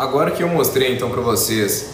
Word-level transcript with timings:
agora 0.00 0.30
que 0.30 0.42
eu 0.42 0.48
mostrei 0.48 0.94
então 0.94 1.10
para 1.10 1.20
vocês 1.20 1.90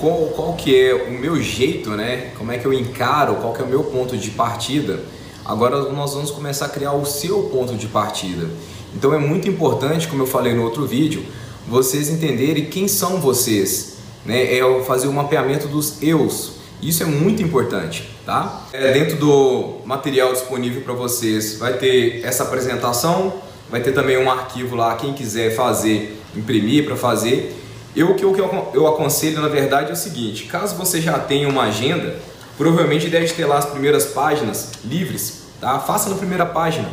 qual, 0.00 0.16
qual 0.34 0.54
que 0.54 0.74
é 0.74 0.94
o 0.94 1.10
meu 1.10 1.40
jeito, 1.42 1.90
né? 1.90 2.32
Como 2.38 2.50
é 2.50 2.56
que 2.56 2.64
eu 2.64 2.72
encaro, 2.72 3.34
qual 3.36 3.52
que 3.52 3.60
é 3.60 3.64
o 3.64 3.68
meu 3.68 3.84
ponto 3.84 4.16
de 4.16 4.30
partida, 4.30 5.00
agora 5.44 5.78
nós 5.92 6.14
vamos 6.14 6.30
começar 6.30 6.66
a 6.66 6.68
criar 6.70 6.92
o 6.92 7.04
seu 7.04 7.42
ponto 7.44 7.74
de 7.74 7.86
partida. 7.86 8.48
Então 8.94 9.12
é 9.12 9.18
muito 9.18 9.46
importante, 9.46 10.08
como 10.08 10.22
eu 10.22 10.26
falei 10.26 10.54
no 10.54 10.64
outro 10.64 10.86
vídeo, 10.86 11.22
vocês 11.68 12.08
entenderem 12.08 12.64
quem 12.64 12.88
são 12.88 13.20
vocês, 13.20 13.98
né? 14.24 14.56
É 14.56 14.82
fazer 14.84 15.06
o 15.06 15.12
mapeamento 15.12 15.68
dos 15.68 16.02
eus. 16.02 16.52
Isso 16.80 17.02
é 17.02 17.06
muito 17.06 17.42
importante, 17.42 18.08
tá? 18.24 18.68
É, 18.72 18.90
dentro 18.92 19.18
do 19.18 19.80
material 19.84 20.32
disponível 20.32 20.80
para 20.80 20.94
vocês 20.94 21.58
vai 21.58 21.74
ter 21.74 22.24
essa 22.24 22.42
apresentação, 22.42 23.34
vai 23.70 23.82
ter 23.82 23.92
também 23.92 24.16
um 24.16 24.30
arquivo 24.30 24.76
lá, 24.76 24.96
quem 24.96 25.12
quiser 25.12 25.54
fazer, 25.54 26.19
imprimir 26.34 26.84
para 26.84 26.96
fazer. 26.96 27.56
Eu, 27.94 28.12
o 28.12 28.14
que 28.14 28.24
eu, 28.24 28.70
eu 28.72 28.86
aconselho, 28.86 29.40
na 29.40 29.48
verdade, 29.48 29.90
é 29.90 29.92
o 29.92 29.96
seguinte, 29.96 30.44
caso 30.44 30.76
você 30.76 31.00
já 31.00 31.18
tenha 31.18 31.48
uma 31.48 31.64
agenda, 31.64 32.16
provavelmente 32.56 33.08
deve 33.08 33.32
ter 33.32 33.46
lá 33.46 33.58
as 33.58 33.64
primeiras 33.64 34.06
páginas 34.06 34.72
livres, 34.84 35.42
tá? 35.60 35.78
Faça 35.80 36.08
na 36.08 36.16
primeira 36.16 36.46
página, 36.46 36.88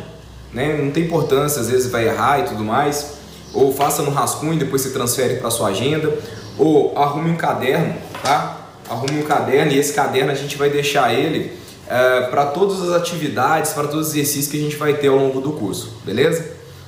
né? 0.52 0.76
Não 0.76 0.90
tem 0.90 1.04
importância, 1.04 1.60
às 1.60 1.70
vezes 1.70 1.90
vai 1.90 2.08
errar 2.08 2.40
e 2.40 2.42
tudo 2.44 2.64
mais, 2.64 3.18
ou 3.54 3.72
faça 3.72 4.02
no 4.02 4.10
rascunho 4.10 4.58
depois 4.58 4.82
você 4.82 4.90
transfere 4.90 5.36
para 5.36 5.50
sua 5.50 5.68
agenda, 5.68 6.12
ou 6.58 6.98
arrume 6.98 7.30
um 7.30 7.36
caderno, 7.36 7.94
tá? 8.22 8.68
Arrume 8.90 9.20
um 9.20 9.22
caderno 9.22 9.72
e 9.72 9.78
esse 9.78 9.92
caderno 9.92 10.32
a 10.32 10.34
gente 10.34 10.56
vai 10.56 10.68
deixar 10.68 11.14
ele 11.14 11.52
é, 11.88 12.22
para 12.22 12.46
todas 12.46 12.82
as 12.82 12.90
atividades, 12.90 13.72
para 13.72 13.86
todos 13.86 14.08
os 14.08 14.14
exercícios 14.14 14.48
que 14.48 14.58
a 14.58 14.60
gente 14.60 14.76
vai 14.76 14.94
ter 14.94 15.08
ao 15.08 15.16
longo 15.16 15.40
do 15.40 15.52
curso, 15.52 15.94
beleza? 16.04 16.44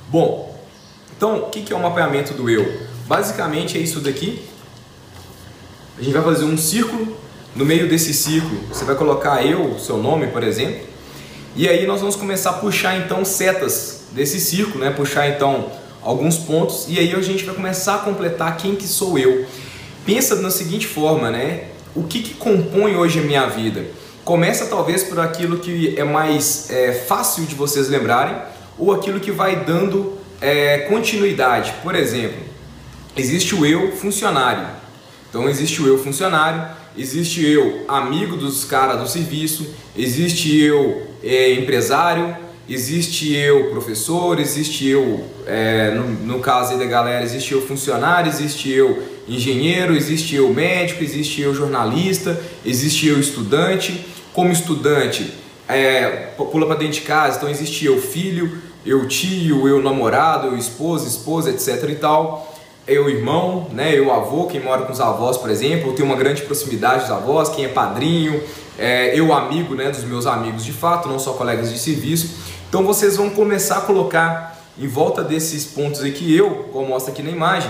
Bom, 0.09 0.50
então 1.21 1.37
o 1.37 1.49
que 1.51 1.71
é 1.71 1.75
o 1.75 1.79
mapeamento 1.79 2.33
do 2.33 2.49
eu? 2.49 2.81
Basicamente 3.05 3.77
é 3.77 3.79
isso 3.79 3.99
daqui. 3.99 4.41
A 5.95 6.01
gente 6.01 6.13
vai 6.13 6.23
fazer 6.23 6.45
um 6.45 6.57
círculo. 6.57 7.15
No 7.55 7.63
meio 7.63 7.87
desse 7.87 8.11
círculo 8.11 8.59
você 8.67 8.83
vai 8.83 8.95
colocar 8.95 9.45
eu, 9.45 9.77
seu 9.77 9.97
nome, 9.97 10.25
por 10.27 10.41
exemplo. 10.41 10.81
E 11.55 11.69
aí 11.69 11.85
nós 11.85 11.99
vamos 11.99 12.15
começar 12.15 12.49
a 12.49 12.53
puxar 12.53 12.97
então 12.97 13.23
setas 13.23 14.05
desse 14.13 14.39
círculo, 14.39 14.83
né? 14.83 14.89
Puxar 14.89 15.27
então 15.29 15.71
alguns 16.01 16.37
pontos 16.37 16.87
e 16.89 16.97
aí 16.97 17.13
a 17.13 17.21
gente 17.21 17.45
vai 17.45 17.53
começar 17.53 17.97
a 17.97 17.99
completar 17.99 18.57
quem 18.57 18.75
que 18.75 18.87
sou 18.87 19.15
eu. 19.19 19.45
Pensa 20.03 20.37
da 20.37 20.49
seguinte 20.49 20.87
forma, 20.87 21.29
né? 21.29 21.65
O 21.93 22.01
que, 22.01 22.23
que 22.23 22.33
compõe 22.33 22.95
hoje 22.95 23.19
a 23.19 23.21
minha 23.21 23.45
vida? 23.45 23.85
Começa 24.25 24.65
talvez 24.65 25.03
por 25.03 25.19
aquilo 25.19 25.59
que 25.59 25.93
é 25.99 26.03
mais 26.03 26.71
é, 26.71 26.93
fácil 26.93 27.45
de 27.45 27.53
vocês 27.53 27.89
lembrarem 27.89 28.35
ou 28.75 28.91
aquilo 28.91 29.19
que 29.19 29.29
vai 29.29 29.57
dando 29.57 30.19
é, 30.41 30.79
continuidade. 30.89 31.73
Por 31.83 31.95
exemplo, 31.95 32.41
existe 33.15 33.55
o 33.55 33.65
eu 33.65 33.91
funcionário. 33.93 34.67
Então 35.29 35.47
existe 35.47 35.81
o 35.81 35.87
eu 35.87 35.97
funcionário, 35.97 36.61
existe 36.97 37.45
eu 37.45 37.85
amigo 37.87 38.35
dos 38.35 38.65
caras 38.65 38.99
do 38.99 39.07
serviço, 39.07 39.73
existe 39.95 40.59
eu 40.59 41.07
é, 41.23 41.53
empresário, 41.53 42.35
existe 42.67 43.33
eu 43.33 43.69
professor, 43.69 44.39
existe 44.39 44.87
eu, 44.87 45.23
é, 45.45 45.91
no, 45.91 46.07
no, 46.25 46.39
caso 46.39 46.73
aí 46.73 46.79
da 46.79 46.85
galera, 46.85 47.23
existe 47.23 47.53
eu 47.53 47.61
funcionário, 47.61 48.29
existe 48.29 48.69
eu 48.69 49.01
engenheiro, 49.27 49.95
existe 49.95 50.35
eu 50.35 50.53
médico, 50.53 51.03
existe 51.03 51.41
eu 51.41 51.55
jornalista, 51.55 52.41
existe 52.65 53.07
eu 53.07 53.19
estudante. 53.19 54.05
Como 54.33 54.51
estudante, 54.51 55.33
é, 55.67 56.29
pula 56.37 56.65
para 56.65 56.75
dentro 56.75 56.95
de 56.95 57.01
casa, 57.01 57.37
então 57.37 57.49
existe 57.49 57.85
eu 57.85 58.01
filho, 58.01 58.51
eu 58.85 59.07
tio, 59.07 59.67
eu 59.67 59.81
namorado, 59.81 60.47
eu 60.47 60.57
esposa, 60.57 61.07
esposa, 61.07 61.49
etc 61.49 61.89
e 61.89 61.95
tal. 61.95 62.51
Eu 62.87 63.09
irmão, 63.09 63.67
né, 63.71 63.97
eu 63.97 64.11
avô, 64.11 64.47
quem 64.47 64.59
mora 64.59 64.81
com 64.83 64.91
os 64.91 64.99
avós, 64.99 65.37
por 65.37 65.49
exemplo, 65.49 65.91
eu 65.91 65.93
tenho 65.93 66.07
uma 66.07 66.17
grande 66.17 66.41
proximidade 66.41 67.03
dos 67.03 67.11
avós, 67.11 67.49
quem 67.49 67.65
é 67.65 67.67
padrinho, 67.67 68.41
é, 68.77 69.17
eu 69.17 69.31
amigo, 69.31 69.75
né, 69.75 69.91
dos 69.91 70.03
meus 70.03 70.25
amigos 70.25 70.65
de 70.65 70.73
fato, 70.73 71.07
não 71.07 71.19
só 71.19 71.33
colegas 71.33 71.71
de 71.71 71.77
serviço. 71.77 72.31
Então 72.67 72.83
vocês 72.83 73.17
vão 73.17 73.29
começar 73.29 73.77
a 73.77 73.81
colocar 73.81 74.59
em 74.77 74.87
volta 74.87 75.23
desses 75.23 75.63
pontos 75.65 76.03
aqui 76.03 76.35
eu, 76.35 76.69
como 76.73 76.87
mostra 76.87 77.11
aqui 77.11 77.21
na 77.21 77.29
imagem, 77.29 77.69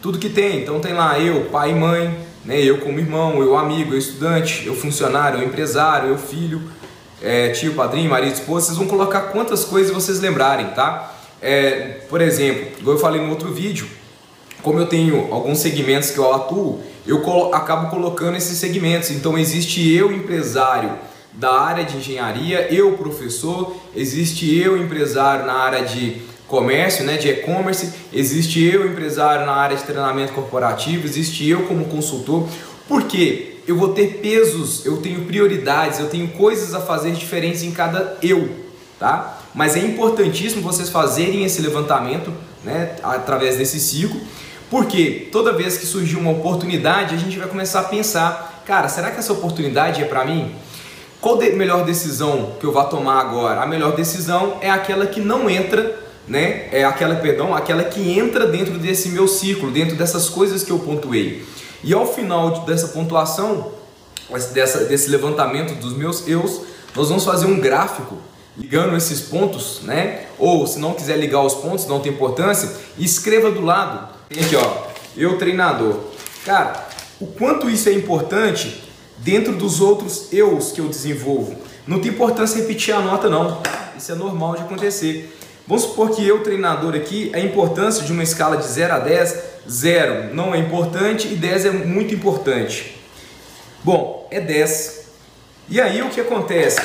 tudo 0.00 0.18
que 0.18 0.30
tem. 0.30 0.62
Então 0.62 0.80
tem 0.80 0.94
lá 0.94 1.18
eu, 1.18 1.44
pai 1.46 1.72
e 1.72 1.74
mãe, 1.74 2.18
né, 2.44 2.58
eu 2.58 2.78
como 2.78 2.98
irmão, 2.98 3.42
eu 3.42 3.56
amigo, 3.56 3.92
eu 3.92 3.98
estudante, 3.98 4.66
eu 4.66 4.74
funcionário, 4.74 5.40
eu 5.40 5.46
empresário, 5.46 6.08
eu 6.08 6.16
filho, 6.16 6.62
é, 7.22 7.50
tio, 7.50 7.74
padrinho, 7.74 8.10
marido, 8.10 8.34
esposa, 8.34 8.66
vocês 8.66 8.78
vão 8.78 8.86
colocar 8.86 9.20
quantas 9.32 9.64
coisas 9.64 9.92
vocês 9.92 10.20
lembrarem, 10.20 10.68
tá? 10.68 11.14
É, 11.40 12.00
por 12.08 12.20
exemplo, 12.20 12.78
igual 12.78 12.96
eu 12.96 13.00
falei 13.00 13.20
no 13.20 13.30
outro 13.30 13.52
vídeo, 13.52 13.86
como 14.62 14.78
eu 14.78 14.86
tenho 14.86 15.32
alguns 15.32 15.58
segmentos 15.58 16.10
que 16.10 16.18
eu 16.18 16.34
atuo, 16.34 16.80
eu 17.06 17.20
colo 17.20 17.54
acabo 17.54 17.88
colocando 17.88 18.36
esses 18.36 18.58
segmentos. 18.58 19.10
Então 19.10 19.38
existe 19.38 19.94
eu 19.94 20.12
empresário 20.12 20.90
da 21.32 21.52
área 21.60 21.84
de 21.84 21.98
engenharia, 21.98 22.72
eu 22.72 22.92
professor, 22.92 23.76
existe 23.94 24.58
eu 24.58 24.76
empresário 24.76 25.46
na 25.46 25.52
área 25.52 25.84
de 25.84 26.22
comércio, 26.48 27.04
né, 27.04 27.16
de 27.16 27.28
e-commerce, 27.28 27.92
existe 28.12 28.62
eu 28.62 28.86
empresário 28.86 29.44
na 29.44 29.52
área 29.52 29.76
de 29.76 29.82
treinamento 29.82 30.32
corporativo, 30.32 31.04
existe 31.04 31.48
eu 31.48 31.64
como 31.66 31.84
consultor. 31.86 32.48
Por 32.88 33.02
quê? 33.04 33.55
Eu 33.66 33.76
vou 33.76 33.88
ter 33.88 34.18
pesos, 34.22 34.86
eu 34.86 34.98
tenho 34.98 35.24
prioridades, 35.24 35.98
eu 35.98 36.08
tenho 36.08 36.28
coisas 36.28 36.74
a 36.74 36.80
fazer 36.80 37.12
diferentes 37.12 37.62
em 37.62 37.72
cada 37.72 38.16
eu, 38.22 38.48
tá? 38.98 39.40
Mas 39.54 39.74
é 39.74 39.80
importantíssimo 39.80 40.62
vocês 40.62 40.88
fazerem 40.88 41.44
esse 41.44 41.60
levantamento, 41.60 42.32
né, 42.62 42.96
através 43.02 43.56
desse 43.56 43.80
ciclo, 43.80 44.20
porque 44.70 45.28
toda 45.32 45.52
vez 45.52 45.78
que 45.78 45.86
surgir 45.86 46.16
uma 46.16 46.30
oportunidade, 46.30 47.14
a 47.14 47.18
gente 47.18 47.38
vai 47.38 47.48
começar 47.48 47.80
a 47.80 47.84
pensar, 47.84 48.62
cara, 48.66 48.88
será 48.88 49.10
que 49.10 49.18
essa 49.18 49.32
oportunidade 49.32 50.02
é 50.02 50.04
para 50.04 50.24
mim? 50.24 50.54
Qual 51.20 51.40
a 51.40 51.50
melhor 51.50 51.84
decisão 51.84 52.52
que 52.60 52.66
eu 52.66 52.72
vou 52.72 52.84
tomar 52.84 53.20
agora? 53.20 53.62
A 53.62 53.66
melhor 53.66 53.96
decisão 53.96 54.58
é 54.60 54.70
aquela 54.70 55.06
que 55.06 55.20
não 55.20 55.48
entra, 55.48 55.98
né? 56.28 56.68
É 56.70 56.84
aquela, 56.84 57.16
perdão, 57.16 57.54
aquela 57.54 57.84
que 57.84 58.18
entra 58.18 58.46
dentro 58.46 58.78
desse 58.78 59.08
meu 59.08 59.26
ciclo, 59.26 59.70
dentro 59.70 59.96
dessas 59.96 60.28
coisas 60.28 60.62
que 60.62 60.70
eu 60.70 60.78
pontuei. 60.78 61.44
E 61.82 61.92
ao 61.92 62.06
final 62.06 62.60
dessa 62.60 62.88
pontuação, 62.88 63.72
dessa, 64.52 64.84
desse 64.84 65.08
levantamento 65.08 65.78
dos 65.78 65.96
meus 65.96 66.26
eus, 66.26 66.62
nós 66.94 67.08
vamos 67.08 67.24
fazer 67.24 67.46
um 67.46 67.60
gráfico 67.60 68.16
ligando 68.56 68.96
esses 68.96 69.20
pontos, 69.20 69.80
né? 69.82 70.26
Ou 70.38 70.66
se 70.66 70.78
não 70.78 70.94
quiser 70.94 71.16
ligar 71.18 71.42
os 71.42 71.54
pontos, 71.54 71.86
não 71.86 72.00
tem 72.00 72.12
importância, 72.12 72.70
escreva 72.98 73.50
do 73.50 73.60
lado. 73.60 74.08
Tem 74.28 74.42
aqui, 74.42 74.56
ó, 74.56 74.86
eu 75.16 75.36
treinador. 75.38 75.96
Cara, 76.44 76.86
o 77.20 77.26
quanto 77.26 77.68
isso 77.68 77.88
é 77.88 77.92
importante 77.92 78.82
dentro 79.18 79.54
dos 79.54 79.80
outros 79.80 80.32
eus 80.32 80.72
que 80.72 80.80
eu 80.80 80.88
desenvolvo. 80.88 81.56
Não 81.86 82.00
tem 82.00 82.10
importância 82.10 82.60
repetir 82.60 82.94
a 82.94 83.00
nota 83.00 83.28
não. 83.28 83.60
Isso 83.96 84.12
é 84.12 84.14
normal 84.14 84.56
de 84.56 84.62
acontecer. 84.62 85.34
Vamos 85.66 85.84
supor 85.84 86.10
que 86.10 86.26
eu, 86.26 86.42
treinador 86.42 86.94
aqui, 86.94 87.30
a 87.34 87.40
importância 87.40 88.04
de 88.04 88.12
uma 88.12 88.22
escala 88.22 88.56
de 88.56 88.66
0 88.66 88.94
a 88.94 88.98
10, 89.00 89.36
0 89.68 90.34
não 90.34 90.54
é 90.54 90.58
importante 90.58 91.28
e 91.28 91.36
10 91.36 91.64
é 91.66 91.70
muito 91.70 92.14
importante. 92.14 92.96
Bom, 93.82 94.26
é 94.30 94.40
10. 94.40 95.06
E 95.68 95.80
aí 95.80 96.02
o 96.02 96.08
que 96.08 96.20
acontece? 96.20 96.80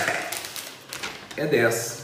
É 1.38 1.46
10. 1.46 2.02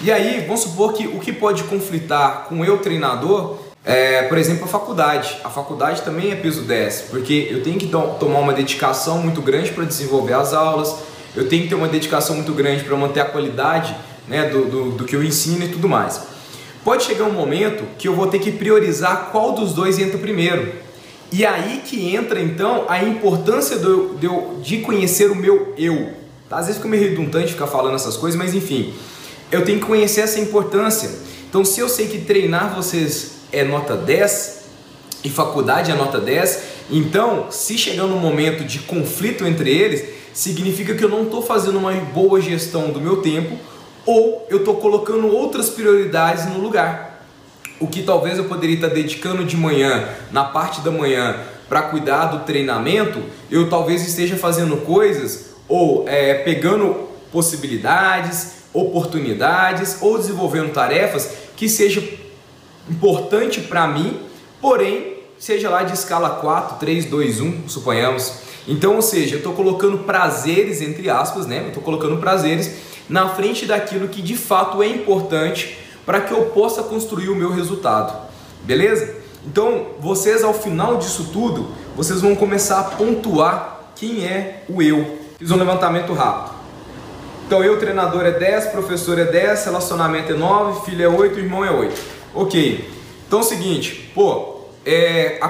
E 0.00 0.12
aí, 0.12 0.44
vamos 0.46 0.60
supor 0.60 0.92
que 0.92 1.06
o 1.06 1.18
que 1.18 1.32
pode 1.32 1.64
conflitar 1.64 2.44
com 2.48 2.64
eu, 2.64 2.78
treinador, 2.78 3.58
é, 3.84 4.22
por 4.22 4.38
exemplo, 4.38 4.64
a 4.64 4.68
faculdade. 4.68 5.36
A 5.42 5.50
faculdade 5.50 6.02
também 6.02 6.30
é 6.30 6.36
peso 6.36 6.62
10, 6.62 7.06
porque 7.10 7.48
eu 7.50 7.64
tenho 7.64 7.78
que 7.78 7.88
tomar 7.88 8.38
uma 8.38 8.52
dedicação 8.52 9.18
muito 9.18 9.42
grande 9.42 9.72
para 9.72 9.84
desenvolver 9.84 10.34
as 10.34 10.52
aulas, 10.52 10.94
eu 11.34 11.48
tenho 11.48 11.64
que 11.64 11.68
ter 11.68 11.74
uma 11.74 11.88
dedicação 11.88 12.36
muito 12.36 12.52
grande 12.52 12.84
para 12.84 12.96
manter 12.96 13.20
a 13.20 13.24
qualidade 13.24 13.94
né, 14.28 14.48
do, 14.48 14.66
do, 14.66 14.90
do 14.92 15.04
que 15.04 15.16
eu 15.16 15.24
ensino 15.24 15.64
e 15.64 15.68
tudo 15.68 15.88
mais. 15.88 16.37
Pode 16.84 17.04
chegar 17.04 17.24
um 17.24 17.32
momento 17.32 17.84
que 17.98 18.08
eu 18.08 18.14
vou 18.14 18.28
ter 18.28 18.38
que 18.38 18.50
priorizar 18.50 19.30
qual 19.30 19.52
dos 19.52 19.72
dois 19.72 19.98
entra 19.98 20.18
primeiro. 20.18 20.72
E 21.30 21.44
aí 21.44 21.82
que 21.84 22.14
entra 22.14 22.40
então 22.40 22.86
a 22.88 23.02
importância 23.02 23.76
do, 23.76 24.14
de, 24.14 24.28
de 24.62 24.78
conhecer 24.78 25.30
o 25.30 25.34
meu 25.34 25.74
eu. 25.76 26.12
Tá? 26.48 26.58
Às 26.58 26.66
vezes 26.66 26.76
fica 26.78 26.88
meio 26.88 27.02
redundante 27.02 27.52
ficar 27.52 27.66
falando 27.66 27.94
essas 27.94 28.16
coisas, 28.16 28.38
mas 28.38 28.54
enfim, 28.54 28.94
eu 29.52 29.64
tenho 29.64 29.78
que 29.78 29.86
conhecer 29.86 30.22
essa 30.22 30.40
importância. 30.40 31.10
Então, 31.48 31.64
se 31.64 31.80
eu 31.80 31.88
sei 31.88 32.06
que 32.06 32.18
treinar 32.18 32.74
vocês 32.74 33.32
é 33.52 33.64
nota 33.64 33.96
10 33.96 34.58
e 35.24 35.30
faculdade 35.30 35.90
é 35.90 35.94
nota 35.94 36.18
10, 36.18 36.62
então, 36.90 37.48
se 37.50 37.76
chegar 37.76 38.04
no 38.04 38.16
momento 38.16 38.64
de 38.64 38.78
conflito 38.80 39.46
entre 39.46 39.70
eles, 39.70 40.04
significa 40.32 40.94
que 40.94 41.04
eu 41.04 41.08
não 41.08 41.24
estou 41.24 41.42
fazendo 41.42 41.78
uma 41.78 41.92
boa 41.92 42.40
gestão 42.40 42.90
do 42.90 43.00
meu 43.00 43.18
tempo 43.18 43.58
ou 44.06 44.46
eu 44.48 44.58
estou 44.58 44.76
colocando 44.76 45.28
outras 45.28 45.68
prioridades 45.68 46.46
no 46.46 46.58
lugar. 46.58 47.24
O 47.80 47.86
que 47.86 48.02
talvez 48.02 48.38
eu 48.38 48.44
poderia 48.44 48.76
estar 48.76 48.88
dedicando 48.88 49.44
de 49.44 49.56
manhã, 49.56 50.08
na 50.32 50.44
parte 50.44 50.80
da 50.80 50.90
manhã, 50.90 51.36
para 51.68 51.82
cuidar 51.82 52.26
do 52.26 52.44
treinamento, 52.44 53.22
eu 53.50 53.68
talvez 53.68 54.06
esteja 54.06 54.36
fazendo 54.36 54.78
coisas 54.78 55.50
ou 55.68 56.08
é, 56.08 56.34
pegando 56.34 57.08
possibilidades, 57.30 58.52
oportunidades 58.72 59.98
ou 60.00 60.16
desenvolvendo 60.16 60.72
tarefas 60.72 61.30
que 61.56 61.68
seja 61.68 62.02
importante 62.88 63.60
para 63.60 63.86
mim, 63.86 64.18
porém 64.60 65.18
seja 65.38 65.68
lá 65.68 65.82
de 65.82 65.92
escala 65.92 66.30
4, 66.30 66.78
3, 66.78 67.04
2, 67.04 67.40
1, 67.40 67.68
suponhamos. 67.68 68.32
Então, 68.66 68.96
ou 68.96 69.02
seja, 69.02 69.34
eu 69.34 69.38
estou 69.38 69.52
colocando 69.54 69.98
prazeres, 69.98 70.80
entre 70.82 71.08
aspas, 71.08 71.46
né? 71.46 71.60
Eu 71.64 71.68
estou 71.68 71.82
colocando 71.82 72.16
prazeres 72.18 72.87
na 73.08 73.28
frente 73.30 73.66
daquilo 73.66 74.08
que 74.08 74.20
de 74.20 74.36
fato 74.36 74.82
é 74.82 74.88
importante 74.88 75.78
para 76.04 76.20
que 76.20 76.32
eu 76.32 76.46
possa 76.46 76.82
construir 76.82 77.28
o 77.28 77.34
meu 77.34 77.50
resultado. 77.50 78.28
Beleza? 78.64 79.16
Então, 79.46 79.88
vocês 80.00 80.42
ao 80.42 80.52
final 80.52 80.96
disso 80.96 81.30
tudo, 81.32 81.68
vocês 81.96 82.20
vão 82.20 82.34
começar 82.34 82.80
a 82.80 82.84
pontuar 82.84 83.92
quem 83.94 84.24
é 84.24 84.64
o 84.68 84.82
eu. 84.82 85.18
Fiz 85.38 85.50
um 85.50 85.56
levantamento 85.56 86.12
rápido. 86.12 86.56
Então, 87.46 87.64
eu, 87.64 87.78
treinador, 87.78 88.26
é 88.26 88.32
10, 88.32 88.66
professor 88.66 89.18
é 89.18 89.24
10, 89.24 89.64
relacionamento 89.64 90.32
é 90.32 90.36
9, 90.36 90.84
filho 90.84 91.02
é 91.02 91.08
8, 91.08 91.38
irmão 91.38 91.64
é 91.64 91.70
8. 91.70 92.00
Ok. 92.34 92.90
Então, 93.26 93.38
é 93.38 93.42
o 93.42 93.44
seguinte, 93.44 94.10
pô, 94.14 94.64
é, 94.84 95.40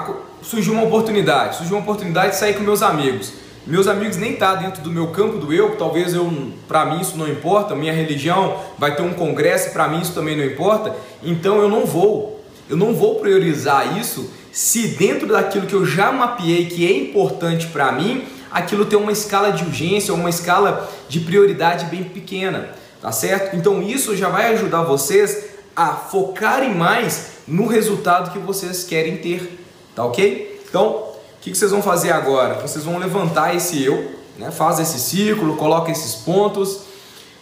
surgiu 0.42 0.72
uma 0.72 0.84
oportunidade, 0.84 1.56
surgiu 1.56 1.76
uma 1.76 1.82
oportunidade 1.82 2.32
de 2.32 2.36
sair 2.36 2.54
com 2.54 2.62
meus 2.62 2.82
amigos. 2.82 3.32
Meus 3.68 3.86
amigos 3.86 4.16
nem 4.16 4.34
tá 4.34 4.54
dentro 4.54 4.80
do 4.80 4.90
meu 4.90 5.08
campo 5.08 5.36
do 5.36 5.52
eu, 5.52 5.76
talvez 5.76 6.14
eu, 6.14 6.32
para 6.66 6.86
mim 6.86 7.02
isso 7.02 7.18
não 7.18 7.28
importa, 7.28 7.74
minha 7.74 7.92
religião 7.92 8.58
vai 8.78 8.96
ter 8.96 9.02
um 9.02 9.12
congresso, 9.12 9.74
para 9.74 9.86
mim 9.86 10.00
isso 10.00 10.14
também 10.14 10.34
não 10.34 10.42
importa, 10.42 10.96
então 11.22 11.58
eu 11.58 11.68
não 11.68 11.84
vou. 11.84 12.42
Eu 12.66 12.78
não 12.78 12.94
vou 12.94 13.16
priorizar 13.16 13.98
isso 13.98 14.30
se 14.50 14.88
dentro 14.88 15.28
daquilo 15.28 15.66
que 15.66 15.74
eu 15.74 15.84
já 15.84 16.10
mapeei 16.10 16.64
que 16.64 16.86
é 16.86 16.96
importante 16.96 17.66
para 17.66 17.92
mim, 17.92 18.24
aquilo 18.50 18.86
tem 18.86 18.98
uma 18.98 19.12
escala 19.12 19.52
de 19.52 19.62
urgência 19.62 20.14
uma 20.14 20.30
escala 20.30 20.90
de 21.06 21.20
prioridade 21.20 21.84
bem 21.84 22.04
pequena, 22.04 22.70
tá 23.02 23.12
certo? 23.12 23.54
Então 23.54 23.82
isso 23.82 24.16
já 24.16 24.30
vai 24.30 24.50
ajudar 24.54 24.82
vocês 24.84 25.44
a 25.76 25.88
focarem 25.88 26.74
mais 26.74 27.32
no 27.46 27.66
resultado 27.66 28.32
que 28.32 28.38
vocês 28.38 28.82
querem 28.82 29.18
ter, 29.18 29.62
tá 29.94 30.06
ok? 30.06 30.62
Então, 30.66 31.07
o 31.38 31.40
que, 31.40 31.54
vocês 31.54 31.70
vão 31.70 31.80
fazer 31.80 32.10
agora? 32.10 32.54
Vocês 32.54 32.84
vão 32.84 32.98
levantar 32.98 33.54
esse 33.54 33.82
eu, 33.82 34.12
né? 34.36 34.50
faz 34.50 34.80
esse 34.80 34.98
círculo, 34.98 35.56
coloca 35.56 35.90
esses 35.90 36.16
pontos, 36.16 36.80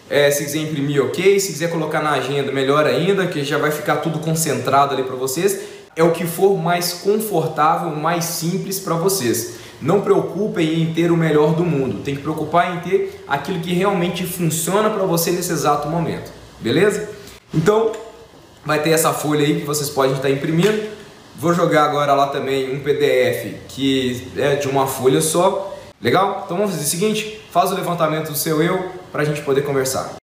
é, 0.08 0.30
se 0.30 0.44
quiser 0.44 0.58
imprimir, 0.58 1.02
ok. 1.02 1.40
Se 1.40 1.52
quiser 1.52 1.70
colocar 1.70 2.02
na 2.02 2.10
agenda, 2.10 2.52
melhor 2.52 2.86
ainda, 2.86 3.26
que 3.26 3.42
já 3.42 3.56
vai 3.56 3.70
ficar 3.70 3.96
tudo 3.96 4.18
concentrado 4.18 4.92
ali 4.92 5.02
para 5.02 5.16
vocês. 5.16 5.60
É 5.96 6.04
o 6.04 6.12
que 6.12 6.26
for 6.26 6.58
mais 6.58 6.92
confortável, 6.92 7.90
mais 7.90 8.26
simples 8.26 8.78
para 8.78 8.94
vocês. 8.94 9.54
Não 9.80 10.02
preocupem 10.02 10.82
em 10.82 10.92
ter 10.92 11.10
o 11.10 11.16
melhor 11.16 11.54
do 11.54 11.64
mundo. 11.64 12.02
Tem 12.04 12.14
que 12.14 12.20
preocupar 12.20 12.76
em 12.76 12.80
ter 12.80 13.24
aquilo 13.26 13.60
que 13.60 13.72
realmente 13.72 14.26
funciona 14.26 14.90
para 14.90 15.04
você 15.04 15.30
nesse 15.30 15.52
exato 15.52 15.88
momento. 15.88 16.30
Beleza? 16.60 17.08
Então, 17.52 17.92
vai 18.64 18.82
ter 18.82 18.90
essa 18.90 19.12
folha 19.14 19.44
aí 19.44 19.60
que 19.60 19.66
vocês 19.66 19.88
podem 19.88 20.14
estar 20.16 20.28
imprimindo. 20.28 20.95
Vou 21.38 21.52
jogar 21.54 21.84
agora 21.84 22.14
lá 22.14 22.28
também 22.28 22.74
um 22.74 22.80
PDF 22.80 23.54
que 23.68 24.28
é 24.36 24.56
de 24.56 24.68
uma 24.68 24.86
folha 24.86 25.20
só 25.20 25.76
Legal? 26.00 26.42
Então 26.44 26.56
vamos 26.56 26.72
fazer 26.72 26.84
o 26.84 26.88
seguinte, 26.88 27.40
faz 27.50 27.72
o 27.72 27.74
levantamento 27.74 28.30
do 28.30 28.36
seu 28.36 28.62
eu 28.62 28.92
para 29.10 29.22
a 29.22 29.24
gente 29.24 29.40
poder 29.42 29.62
conversar. 29.62 30.16